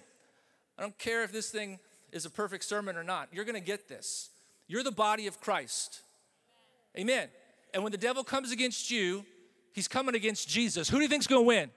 [0.79, 1.79] I don't care if this thing
[2.11, 3.29] is a perfect sermon or not.
[3.33, 4.31] You're to get this.
[4.67, 6.01] You're the body of Christ.
[6.99, 7.29] Amen.
[7.75, 9.23] And when the devil comes against you,
[9.75, 10.89] he's coming against Jesus.
[10.89, 11.69] Who do you think's to win?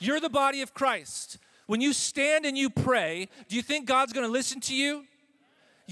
[0.00, 1.38] You're the body of Christ.
[1.66, 5.04] When you stand and you pray, do you think God's gonna listen to you?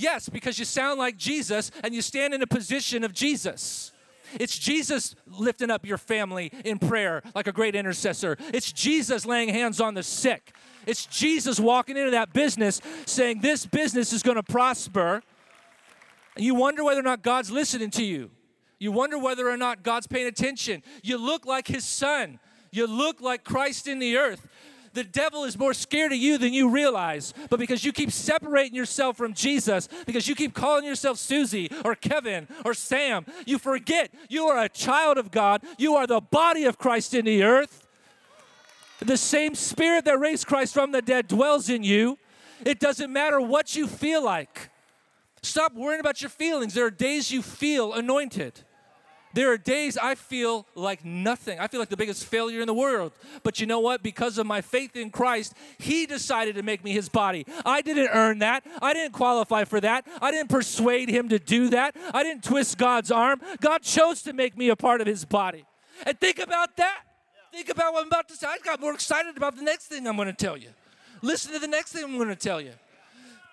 [0.00, 3.92] Yes, because you sound like Jesus and you stand in a position of Jesus.
[4.38, 8.38] It's Jesus lifting up your family in prayer like a great intercessor.
[8.54, 10.54] It's Jesus laying hands on the sick.
[10.86, 15.22] It's Jesus walking into that business saying, This business is gonna prosper.
[16.34, 18.30] And you wonder whether or not God's listening to you.
[18.78, 20.82] You wonder whether or not God's paying attention.
[21.02, 22.38] You look like His Son.
[22.72, 24.48] You look like Christ in the earth
[24.92, 27.32] the devil is more scared of you than you realize.
[27.48, 31.94] But because you keep separating yourself from Jesus, because you keep calling yourself Susie or
[31.94, 35.62] Kevin or Sam, you forget you are a child of God.
[35.78, 37.86] You are the body of Christ in the earth.
[38.98, 42.18] The same spirit that raised Christ from the dead dwells in you.
[42.64, 44.70] It doesn't matter what you feel like.
[45.42, 46.74] Stop worrying about your feelings.
[46.74, 48.60] There are days you feel anointed.
[49.32, 51.58] There are days I feel like nothing.
[51.60, 53.12] I feel like the biggest failure in the world.
[53.42, 54.02] But you know what?
[54.02, 57.46] Because of my faith in Christ, He decided to make me His body.
[57.64, 58.64] I didn't earn that.
[58.82, 60.06] I didn't qualify for that.
[60.20, 61.94] I didn't persuade Him to do that.
[62.12, 63.40] I didn't twist God's arm.
[63.60, 65.64] God chose to make me a part of His body.
[66.06, 67.02] And think about that.
[67.52, 68.46] Think about what I'm about to say.
[68.46, 70.70] I got more excited about the next thing I'm going to tell you.
[71.22, 72.72] Listen to the next thing I'm going to tell you.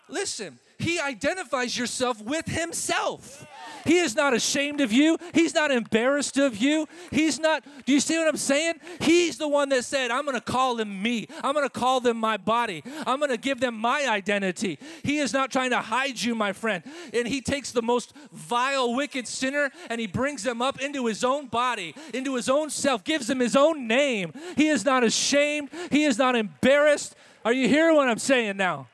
[0.10, 3.46] Listen, He identifies yourself with Himself.
[3.88, 5.18] He is not ashamed of you.
[5.34, 6.88] He's not embarrassed of you.
[7.10, 8.76] He's not, do you see what I'm saying?
[9.00, 11.28] He's the one that said, I'm going to call them me.
[11.42, 12.84] I'm going to call them my body.
[13.06, 14.78] I'm going to give them my identity.
[15.04, 16.84] He is not trying to hide you, my friend.
[17.14, 21.24] And he takes the most vile, wicked sinner and he brings them up into his
[21.24, 24.34] own body, into his own self, gives them his own name.
[24.58, 25.70] He is not ashamed.
[25.92, 27.16] He is not embarrassed.
[27.46, 28.88] Are you hearing what I'm saying now?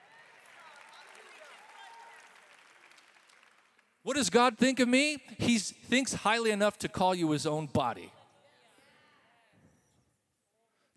[4.04, 5.18] What does God think of me?
[5.38, 8.12] He thinks highly enough to call you his own body,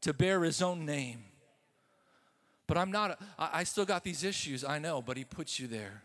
[0.00, 1.22] to bear his own name.
[2.66, 6.02] But I'm not, I still got these issues, I know, but he puts you there.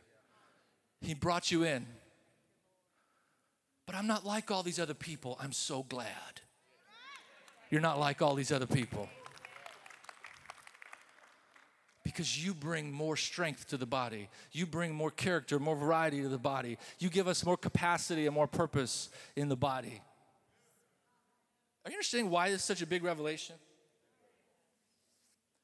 [1.01, 1.87] He brought you in.
[3.87, 5.37] But I'm not like all these other people.
[5.41, 6.07] I'm so glad.
[7.71, 9.09] You're not like all these other people
[12.11, 14.29] because you bring more strength to the body.
[14.51, 16.77] You bring more character, more variety to the body.
[16.99, 20.01] You give us more capacity and more purpose in the body.
[21.85, 23.55] Are you understanding why this is such a big revelation?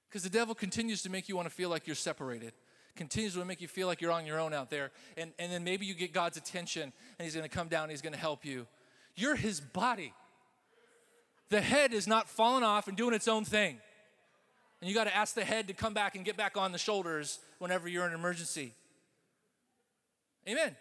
[0.09, 2.53] Because the devil continues to make you want to feel like you're separated,
[2.95, 4.91] continues to make you feel like you're on your own out there.
[5.17, 7.91] And, and then maybe you get God's attention and he's going to come down and
[7.91, 8.67] he's going to help you.
[9.15, 10.13] You're his body.
[11.49, 13.79] The head is not falling off and doing its own thing.
[14.81, 16.77] And you got to ask the head to come back and get back on the
[16.77, 18.73] shoulders whenever you're in an emergency.
[20.47, 20.75] Amen.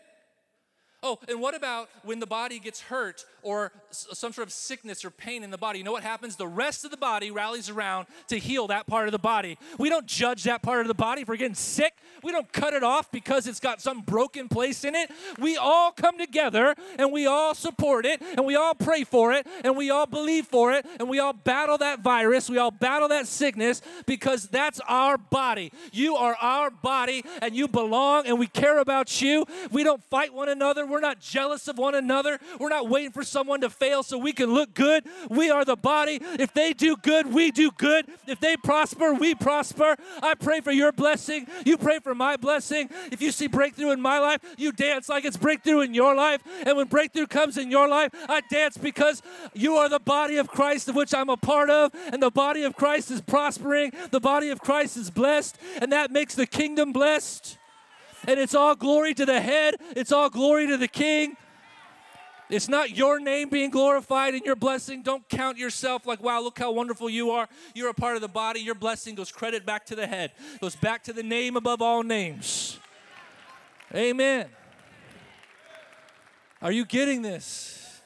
[1.08, 5.10] Oh, and what about when the body gets hurt or some sort of sickness or
[5.10, 5.78] pain in the body?
[5.78, 6.34] You know what happens?
[6.34, 9.56] The rest of the body rallies around to heal that part of the body.
[9.78, 11.94] We don't judge that part of the body for getting sick.
[12.24, 15.08] We don't cut it off because it's got some broken place in it.
[15.38, 19.46] We all come together and we all support it and we all pray for it
[19.62, 22.50] and we all believe for it and we all battle that virus.
[22.50, 25.70] We all battle that sickness because that's our body.
[25.92, 29.46] You are our body and you belong and we care about you.
[29.70, 30.84] We don't fight one another.
[30.84, 32.38] We're not jealous of one another.
[32.58, 35.04] We're not waiting for someone to fail so we can look good.
[35.28, 36.20] We are the body.
[36.38, 38.06] If they do good, we do good.
[38.26, 39.96] If they prosper, we prosper.
[40.22, 41.46] I pray for your blessing.
[41.64, 42.90] You pray for my blessing.
[43.10, 46.42] If you see breakthrough in my life, you dance like it's breakthrough in your life.
[46.64, 49.22] And when breakthrough comes in your life, I dance because
[49.54, 51.92] you are the body of Christ, of which I'm a part of.
[52.12, 53.92] And the body of Christ is prospering.
[54.10, 55.58] The body of Christ is blessed.
[55.80, 57.58] And that makes the kingdom blessed
[58.26, 61.36] and it's all glory to the head, it's all glory to the king.
[62.48, 65.02] It's not your name being glorified and your blessing.
[65.02, 67.48] Don't count yourself like, wow, look how wonderful you are.
[67.74, 68.60] You're a part of the body.
[68.60, 72.04] Your blessing goes credit back to the head, goes back to the name above all
[72.04, 72.78] names.
[73.92, 74.46] Amen.
[76.62, 78.00] Are you getting this?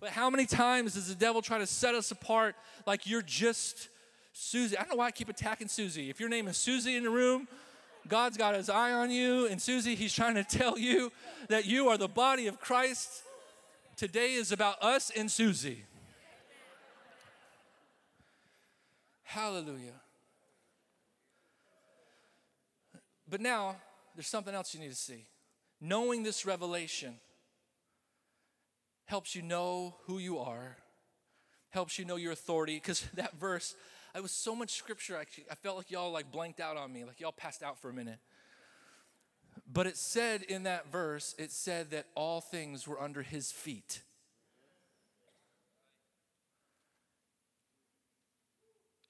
[0.00, 3.88] But how many times does the devil try to set us apart like you're just
[4.32, 4.76] Susie?
[4.76, 6.10] I don't know why I keep attacking Susie.
[6.10, 7.46] If your name is Susie in the room,
[8.08, 9.46] God's got his eye on you.
[9.46, 11.12] And Susie, he's trying to tell you
[11.48, 13.22] that you are the body of Christ.
[13.96, 15.84] Today is about us and Susie.
[19.22, 20.00] Hallelujah.
[23.28, 23.76] But now,
[24.14, 25.26] there's something else you need to see.
[25.80, 27.14] Knowing this revelation
[29.06, 30.76] helps you know who you are,
[31.70, 33.74] helps you know your authority, because that verse,
[34.14, 35.16] it was so much scripture.
[35.16, 37.88] Actually, I felt like y'all like blanked out on me, like y'all passed out for
[37.88, 38.18] a minute.
[39.70, 44.02] But it said in that verse, it said that all things were under his feet.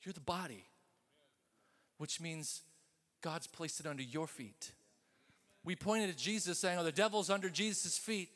[0.03, 0.65] You're the body,
[1.99, 2.63] which means
[3.23, 4.73] God's placed it under your feet.
[5.65, 8.29] We pointed at Jesus saying, Oh, the devil's under Jesus' feet.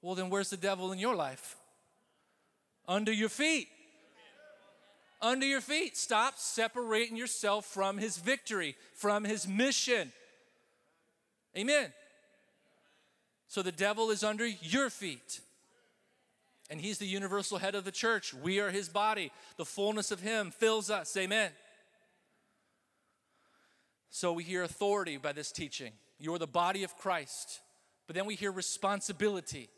[0.00, 1.56] Well, then where's the devil in your life?
[2.86, 3.68] Under your feet
[5.22, 5.96] under your feet.
[5.96, 10.12] Stop separating yourself from his victory, from his mission.
[11.56, 11.92] Amen.
[13.48, 15.40] So the devil is under your feet.
[16.70, 18.32] And he's the universal head of the church.
[18.32, 19.30] We are his body.
[19.58, 21.16] The fullness of him fills us.
[21.16, 21.50] Amen.
[24.08, 25.92] So we hear authority by this teaching.
[26.18, 27.60] You're the body of Christ.
[28.06, 29.68] But then we hear responsibility.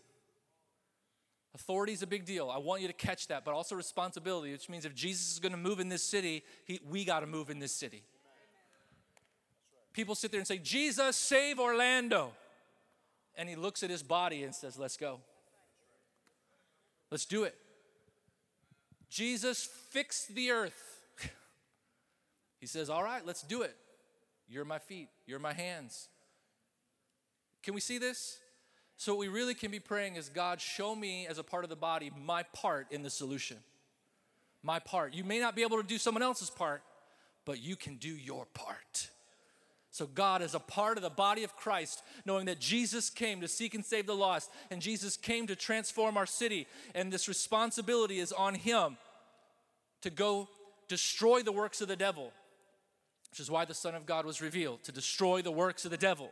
[1.55, 2.51] Authority is a big deal.
[2.51, 5.53] I want you to catch that, but also responsibility, which means if Jesus is going
[5.53, 8.03] to move in this city, he, we got to move in this city.
[9.93, 12.33] People sit there and say, Jesus, save Orlando.
[13.37, 15.21] And he looks at his body and says, Let's go.
[17.11, 17.55] Let's do it.
[19.09, 21.01] Jesus, fixed the earth.
[22.61, 23.77] he says, All right, let's do it.
[24.49, 26.09] You're my feet, you're my hands.
[27.62, 28.38] Can we see this?
[28.97, 31.71] So, what we really can be praying is God, show me as a part of
[31.71, 33.59] the body my part in the solution.
[34.63, 35.15] My part.
[35.15, 36.83] You may not be able to do someone else's part,
[37.45, 39.11] but you can do your part.
[39.91, 43.49] So, God is a part of the body of Christ, knowing that Jesus came to
[43.49, 48.19] seek and save the lost, and Jesus came to transform our city, and this responsibility
[48.19, 48.97] is on Him
[50.03, 50.49] to go
[50.89, 52.33] destroy the works of the devil,
[53.31, 55.97] which is why the Son of God was revealed to destroy the works of the
[55.97, 56.31] devil.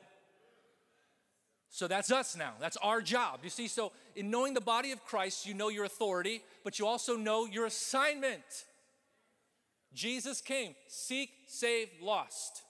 [1.75, 2.53] So that's us now.
[2.61, 3.41] That's our job.
[3.43, 6.87] You see, so in knowing the body of Christ, you know your authority, but you
[6.87, 8.43] also know your assignment.
[9.95, 12.63] Jesus came, seek, save, lost.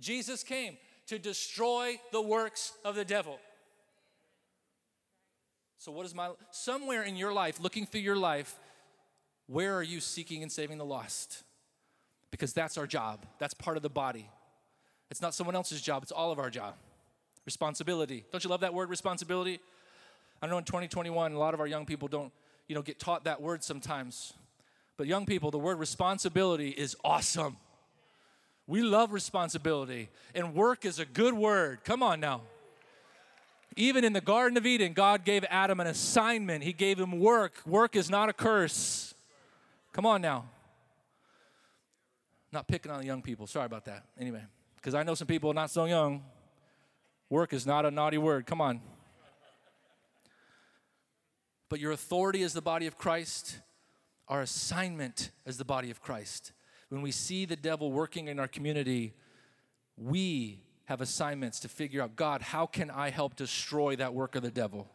[0.00, 3.38] Jesus came to destroy the works of the devil.
[5.76, 8.58] So, what is my, somewhere in your life, looking through your life,
[9.48, 11.42] where are you seeking and saving the lost?
[12.30, 14.30] Because that's our job, that's part of the body.
[15.10, 16.74] It's not someone else's job, it's all of our job.
[17.44, 18.24] Responsibility.
[18.32, 19.60] Don't you love that word, responsibility?
[20.40, 22.32] I know in 2021, a lot of our young people don't,
[22.68, 24.32] you know, get taught that word sometimes.
[24.96, 27.56] But young people, the word responsibility is awesome.
[28.66, 31.84] We love responsibility, and work is a good word.
[31.84, 32.42] Come on now.
[33.76, 36.62] Even in the Garden of Eden, God gave Adam an assignment.
[36.62, 37.54] He gave him work.
[37.66, 39.14] Work is not a curse.
[39.92, 40.46] Come on now.
[42.52, 43.46] Not picking on the young people.
[43.46, 44.04] Sorry about that.
[44.18, 44.42] Anyway,
[44.76, 46.22] because I know some people not so young
[47.34, 48.46] Work is not a naughty word.
[48.46, 48.80] Come on.
[51.68, 53.58] But your authority as the body of Christ,
[54.28, 56.52] our assignment as the body of Christ.
[56.90, 59.14] When we see the devil working in our community,
[59.96, 64.44] we have assignments to figure out God, how can I help destroy that work of
[64.44, 64.88] the devil?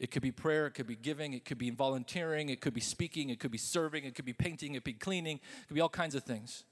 [0.00, 2.80] It could be prayer, it could be giving, it could be volunteering, it could be
[2.80, 5.74] speaking, it could be serving, it could be painting, it could be cleaning, it could
[5.76, 6.64] be all kinds of things.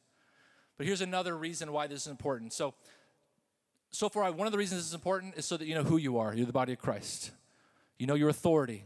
[0.76, 2.52] But here's another reason why this is important.
[2.52, 2.74] So,
[3.96, 5.96] so far, one of the reasons this is important is so that you know who
[5.96, 6.34] you are.
[6.34, 7.30] You're the body of Christ.
[7.98, 8.84] You know your authority.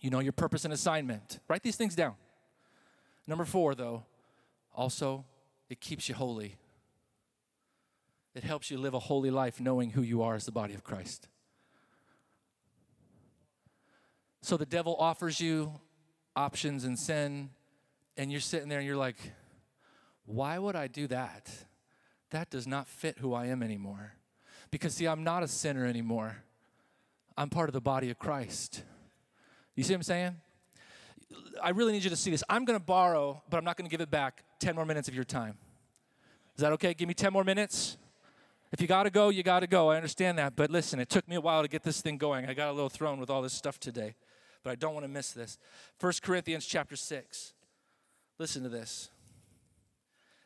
[0.00, 1.38] You know your purpose and assignment.
[1.46, 2.14] Write these things down.
[3.28, 4.04] Number four, though,
[4.74, 5.24] also,
[5.70, 6.56] it keeps you holy.
[8.34, 10.82] It helps you live a holy life knowing who you are as the body of
[10.82, 11.28] Christ.
[14.42, 15.72] So the devil offers you
[16.34, 17.50] options and sin,
[18.16, 19.18] and you're sitting there and you're like,
[20.24, 21.48] why would I do that?
[22.30, 24.14] That does not fit who I am anymore.
[24.70, 26.36] Because, see, I'm not a sinner anymore.
[27.36, 28.82] I'm part of the body of Christ.
[29.74, 30.36] You see what I'm saying?
[31.62, 32.44] I really need you to see this.
[32.48, 35.08] I'm going to borrow, but I'm not going to give it back 10 more minutes
[35.08, 35.56] of your time.
[36.56, 36.94] Is that okay?
[36.94, 37.96] Give me 10 more minutes.
[38.72, 39.90] If you got to go, you got to go.
[39.90, 40.56] I understand that.
[40.56, 42.46] But listen, it took me a while to get this thing going.
[42.46, 44.14] I got a little thrown with all this stuff today,
[44.62, 45.58] but I don't want to miss this.
[46.00, 47.54] 1 Corinthians chapter 6.
[48.38, 49.10] Listen to this.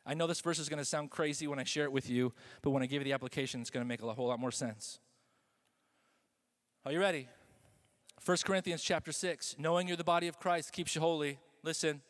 [0.04, 2.32] I know this verse is going to sound crazy when I share it with you,
[2.60, 4.50] but when I give you the application, it's going to make a whole lot more
[4.50, 4.98] sense.
[6.84, 7.28] Are you ready?
[8.24, 9.56] 1 Corinthians chapter 6.
[9.58, 11.38] Knowing you're the body of Christ keeps you holy.
[11.62, 12.00] Listen.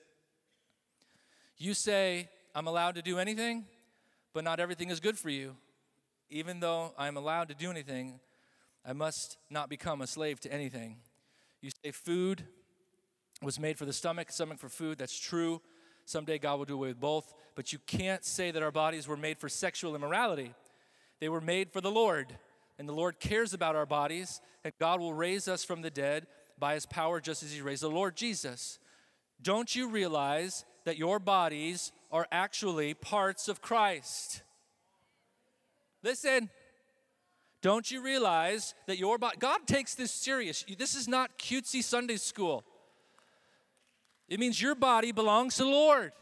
[1.58, 3.66] You say, I'm allowed to do anything,
[4.32, 5.56] but not everything is good for you.
[6.30, 8.20] Even though I'm allowed to do anything,
[8.86, 10.96] I must not become a slave to anything.
[11.60, 12.44] You say, food
[13.42, 14.98] was made for the stomach, stomach for food.
[14.98, 15.60] That's true.
[16.12, 17.34] Someday God will do away with both.
[17.54, 20.54] But you can't say that our bodies were made for sexual immorality.
[21.20, 22.36] They were made for the Lord.
[22.78, 26.26] And the Lord cares about our bodies, and God will raise us from the dead
[26.58, 28.78] by his power, just as he raised the Lord Jesus.
[29.40, 34.42] Don't you realize that your bodies are actually parts of Christ?
[36.02, 36.50] Listen.
[37.62, 40.64] Don't you realize that your body, God takes this serious.
[40.76, 42.64] This is not cutesy Sunday school.
[44.28, 46.12] It means your body belongs to the Lord.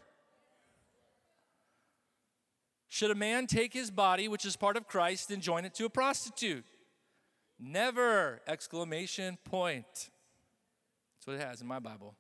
[2.89, 5.85] Should a man take his body, which is part of Christ, and join it to
[5.85, 6.65] a prostitute?
[7.59, 8.41] Never!
[8.49, 9.85] Exclamation point.
[9.95, 12.17] That's what it has in my Bible.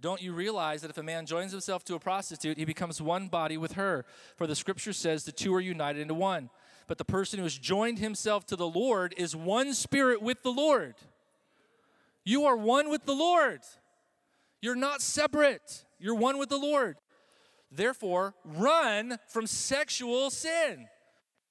[0.00, 3.26] Don't you realize that if a man joins himself to a prostitute, he becomes one
[3.26, 4.06] body with her?
[4.36, 6.50] For the scripture says the two are united into one.
[6.86, 10.52] But the person who has joined himself to the Lord is one spirit with the
[10.52, 10.94] Lord.
[12.24, 13.60] You are one with the Lord.
[14.60, 16.96] You're not separate, you're one with the Lord.
[17.70, 20.88] Therefore, run from sexual sin.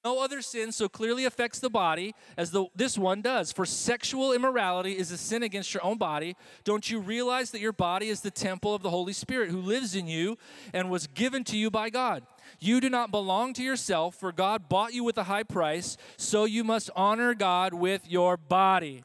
[0.04, 3.52] No other sin so clearly affects the body as the, this one does.
[3.52, 6.36] For sexual immorality is a sin against your own body.
[6.64, 9.94] Don't you realize that your body is the temple of the Holy Spirit who lives
[9.94, 10.38] in you
[10.72, 12.22] and was given to you by God?
[12.60, 16.44] You do not belong to yourself, for God bought you with a high price, so
[16.44, 19.04] you must honor God with your body.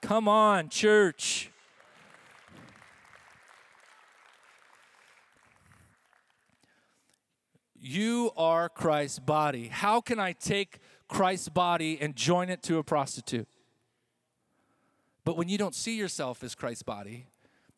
[0.00, 1.50] Come on, church.
[7.86, 9.68] You are Christ's body.
[9.68, 13.46] How can I take Christ's body and join it to a prostitute?
[15.22, 17.26] But when you don't see yourself as Christ's body,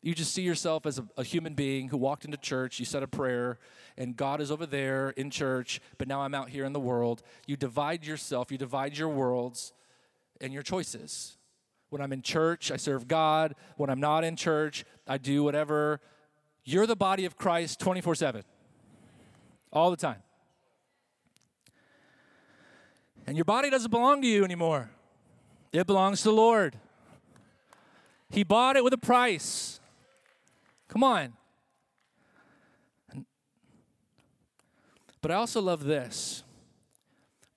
[0.03, 3.03] you just see yourself as a, a, human being who walked into church, you said
[3.03, 3.59] a prayer,
[3.97, 7.25] and God is over there in church, but now I'm out here in the world.
[7.49, 9.73] You divide yourself, you divide your worlds
[10.41, 11.37] and your choices.
[11.91, 13.57] When I'm in church, I serve God.
[13.77, 16.01] When I'm not in church, I do whatever.
[16.65, 18.45] You're the body of Christ 24 7
[19.73, 20.23] all the time.
[23.27, 24.91] And your body doesn't belong to you anymore,
[25.73, 26.77] it belongs to the Lord.
[28.31, 29.79] He bought it with a price.
[30.89, 31.33] Come on.
[35.21, 36.43] But I also love this.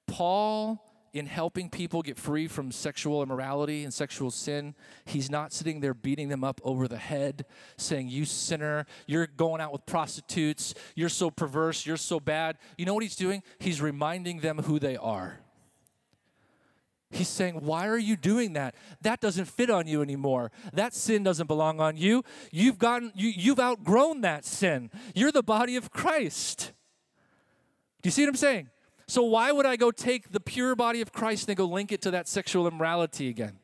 [0.07, 5.79] Paul in helping people get free from sexual immorality and sexual sin, he's not sitting
[5.79, 7.45] there beating them up over the head,
[7.77, 12.57] saying, You sinner, you're going out with prostitutes, you're so perverse, you're so bad.
[12.77, 13.43] You know what he's doing?
[13.59, 15.39] He's reminding them who they are.
[17.11, 18.75] He's saying, Why are you doing that?
[19.01, 20.51] That doesn't fit on you anymore.
[20.73, 22.23] That sin doesn't belong on you.
[22.51, 24.91] You've gotten you, you've outgrown that sin.
[25.15, 26.73] You're the body of Christ.
[28.01, 28.69] Do you see what I'm saying?
[29.09, 31.99] So, why would I go take the pure body of Christ and go link it
[32.03, 33.57] to that sexual immorality again?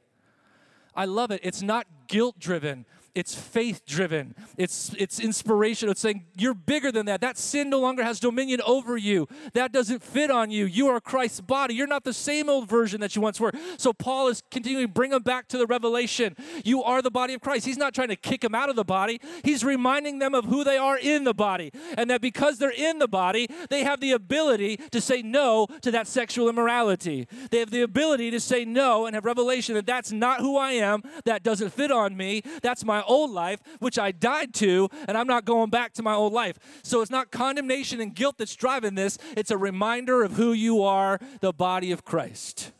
[0.96, 1.40] I love it.
[1.44, 5.92] It's not guilt driven it's faith driven it's it's inspirational.
[5.92, 7.22] It's saying you're bigger than that.
[7.22, 9.28] That sin no longer has dominion over you.
[9.54, 10.66] That doesn't fit on you.
[10.66, 11.76] You are christ's body.
[11.76, 13.52] You're not the same old version that you once were.
[13.78, 16.36] So paul is continuing to bring them back to the revelation.
[16.64, 17.66] You are the body of christ.
[17.66, 19.20] He's not trying to kick them out of the body.
[19.44, 23.00] He's reminding them of who they are in the body and that because they're in
[23.00, 27.28] the body they have the ability to say no to that sexual immorality.
[27.52, 30.72] They have the ability to say no and have revelation that that's not who i
[30.72, 35.18] am that doesn't fit on me that's my old life, which I died to, and
[35.18, 36.58] I'm not going back to my old life.
[36.84, 40.84] So it's not condemnation and guilt that's driving this, it's a reminder of who you
[40.84, 42.72] are, the body of Christ.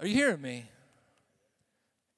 [0.00, 0.64] Are you hearing me?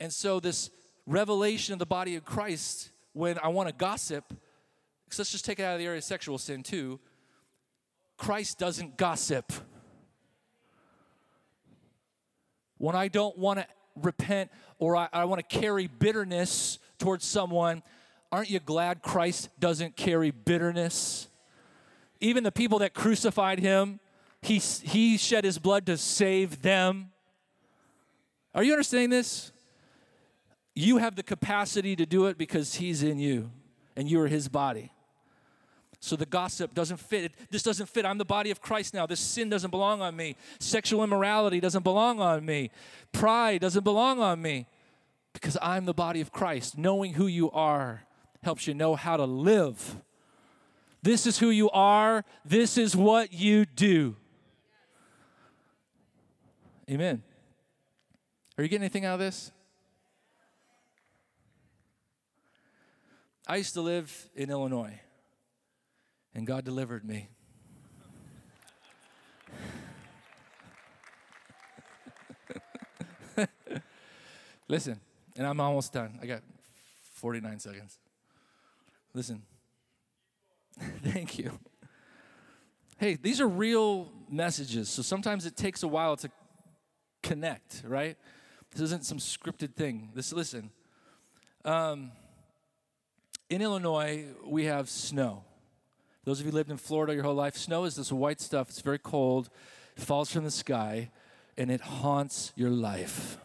[0.00, 0.70] And so, this
[1.06, 4.24] revelation of the body of Christ, when I want to gossip,
[5.18, 6.98] let's just take it out of the area of sexual sin too,
[8.16, 9.52] Christ doesn't gossip
[12.84, 13.66] when I don't want to
[13.96, 17.82] repent or I, I want to carry bitterness towards someone,
[18.30, 21.28] aren't you glad Christ doesn't carry bitterness?
[22.20, 24.00] Even the people that crucified him,
[24.42, 27.10] he, he shed his blood to save them.
[28.54, 29.50] Are you understanding this?
[30.74, 33.50] You have the capacity to do it because he's in you
[33.96, 34.92] and you are his body.
[36.04, 37.32] So the gossip doesn't fit.
[37.50, 38.04] This doesn't fit.
[38.04, 39.06] I'm the body of Christ now.
[39.06, 40.36] This sin doesn't belong on me.
[40.58, 42.70] Sexual immorality doesn't belong on me.
[43.10, 44.66] Pride doesn't belong on me
[45.32, 46.76] because I'm the body of Christ.
[46.76, 48.02] Knowing who you are
[48.42, 49.96] helps you know how to live.
[51.02, 52.22] This is who you are.
[52.44, 54.14] This is what you do.
[56.90, 57.22] Amen.
[58.58, 59.50] Are you getting anything out of this?
[63.46, 65.00] I used to live in Illinois
[66.34, 67.28] and God delivered me.
[74.68, 75.00] Listen,
[75.36, 76.18] and I'm almost done.
[76.22, 76.42] I got
[77.14, 77.98] 49 seconds.
[79.12, 79.42] Listen.
[81.02, 81.58] Thank you.
[82.98, 86.30] Hey, these are real messages, so sometimes it takes a while to
[87.22, 88.16] connect, right?
[88.70, 90.10] This isn't some scripted thing.
[90.14, 90.70] This listen.
[91.64, 92.12] Um,
[93.48, 95.44] in Illinois, we have snow.
[96.24, 98.70] Those of you lived in Florida your whole life, snow is this white stuff.
[98.70, 99.50] It's very cold,
[99.96, 101.10] it falls from the sky,
[101.58, 103.38] and it haunts your life.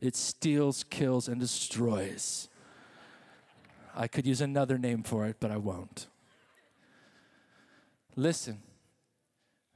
[0.00, 2.48] It steals, kills, and destroys.
[3.94, 6.08] I could use another name for it, but I won't.
[8.16, 8.62] Listen,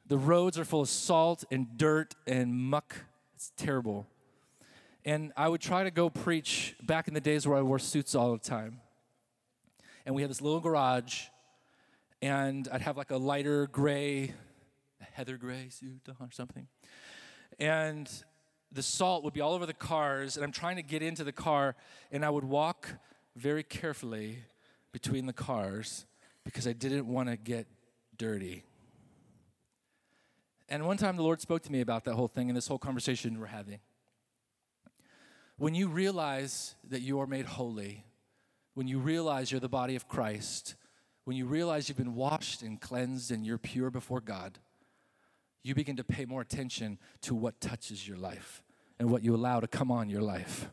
[0.07, 2.97] the roads are full of salt and dirt and muck.
[3.35, 4.07] It's terrible.
[5.05, 8.15] And I would try to go preach back in the days where I wore suits
[8.15, 8.81] all the time
[10.09, 11.25] and we had this little garage,
[12.23, 14.33] and I'd have like a lighter gray,
[15.13, 16.67] heather gray suit or something.
[17.59, 18.11] And
[18.73, 21.33] the salt would be all over the cars, and I'm trying to get into the
[21.33, 21.77] car,
[22.11, 22.89] and I would walk
[23.37, 24.39] very carefully
[24.93, 26.07] between the cars
[26.43, 27.67] because I didn't want to get
[28.17, 28.65] dirty.
[30.71, 32.79] And one time the Lord spoke to me about that whole thing and this whole
[32.79, 33.81] conversation we're having.
[35.59, 38.07] When you realize that you are made holy,
[38.79, 40.76] when you realize you're the body of Christ,
[41.24, 44.61] when you realize you've been washed and cleansed and you're pure before God,
[45.64, 48.62] you begin to pay more attention to what touches your life
[49.01, 50.70] and what you allow to come on your life.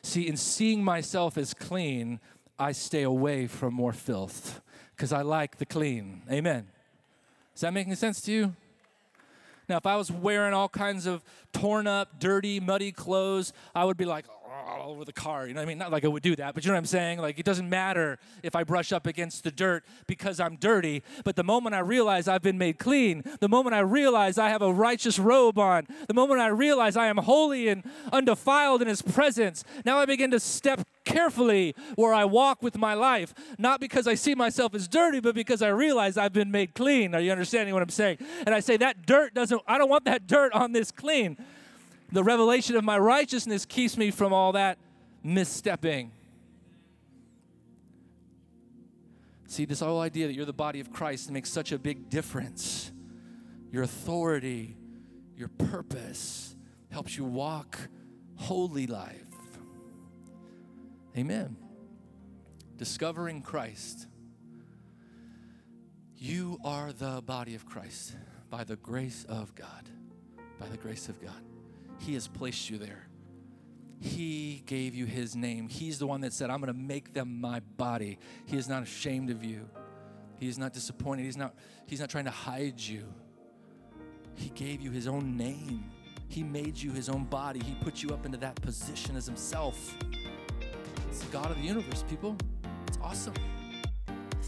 [0.00, 2.20] See, in seeing myself as clean,
[2.56, 4.60] I stay away from more filth
[4.94, 6.22] because I like the clean.
[6.30, 6.68] Amen.
[7.56, 8.54] Is that making sense to you?
[9.68, 13.96] Now, if I was wearing all kinds of torn up, dirty, muddy clothes, I would
[13.96, 14.26] be like,
[14.60, 15.46] all over the car.
[15.46, 15.78] You know what I mean?
[15.78, 17.18] Not like I would do that, but you know what I'm saying?
[17.18, 21.02] Like it doesn't matter if I brush up against the dirt because I'm dirty.
[21.24, 24.62] But the moment I realize I've been made clean, the moment I realize I have
[24.62, 29.02] a righteous robe on, the moment I realize I am holy and undefiled in His
[29.02, 33.34] presence, now I begin to step carefully where I walk with my life.
[33.58, 37.14] Not because I see myself as dirty, but because I realize I've been made clean.
[37.14, 38.18] Are you understanding what I'm saying?
[38.46, 41.36] And I say, that dirt doesn't, I don't want that dirt on this clean
[42.12, 44.78] the revelation of my righteousness keeps me from all that
[45.24, 46.10] misstepping.
[49.46, 52.92] See, this whole idea that you're the body of Christ makes such a big difference.
[53.72, 54.76] Your authority,
[55.36, 56.54] your purpose
[56.90, 57.78] helps you walk
[58.36, 59.26] holy life.
[61.16, 61.56] Amen.
[62.76, 64.06] Discovering Christ.
[66.16, 68.14] You are the body of Christ
[68.50, 69.88] by the grace of God.
[70.58, 71.49] By the grace of God.
[72.00, 73.06] He has placed you there.
[74.00, 75.68] He gave you His name.
[75.68, 78.18] He's the one that said, I'm going to make them my body.
[78.46, 79.68] He is not ashamed of you.
[80.38, 81.26] He is not disappointed.
[81.26, 81.54] He's not,
[81.86, 83.04] he's not trying to hide you.
[84.34, 85.84] He gave you His own name.
[86.28, 87.60] He made you His own body.
[87.60, 89.94] He put you up into that position as Himself.
[91.08, 92.36] It's the God of the universe, people.
[92.86, 93.34] It's awesome.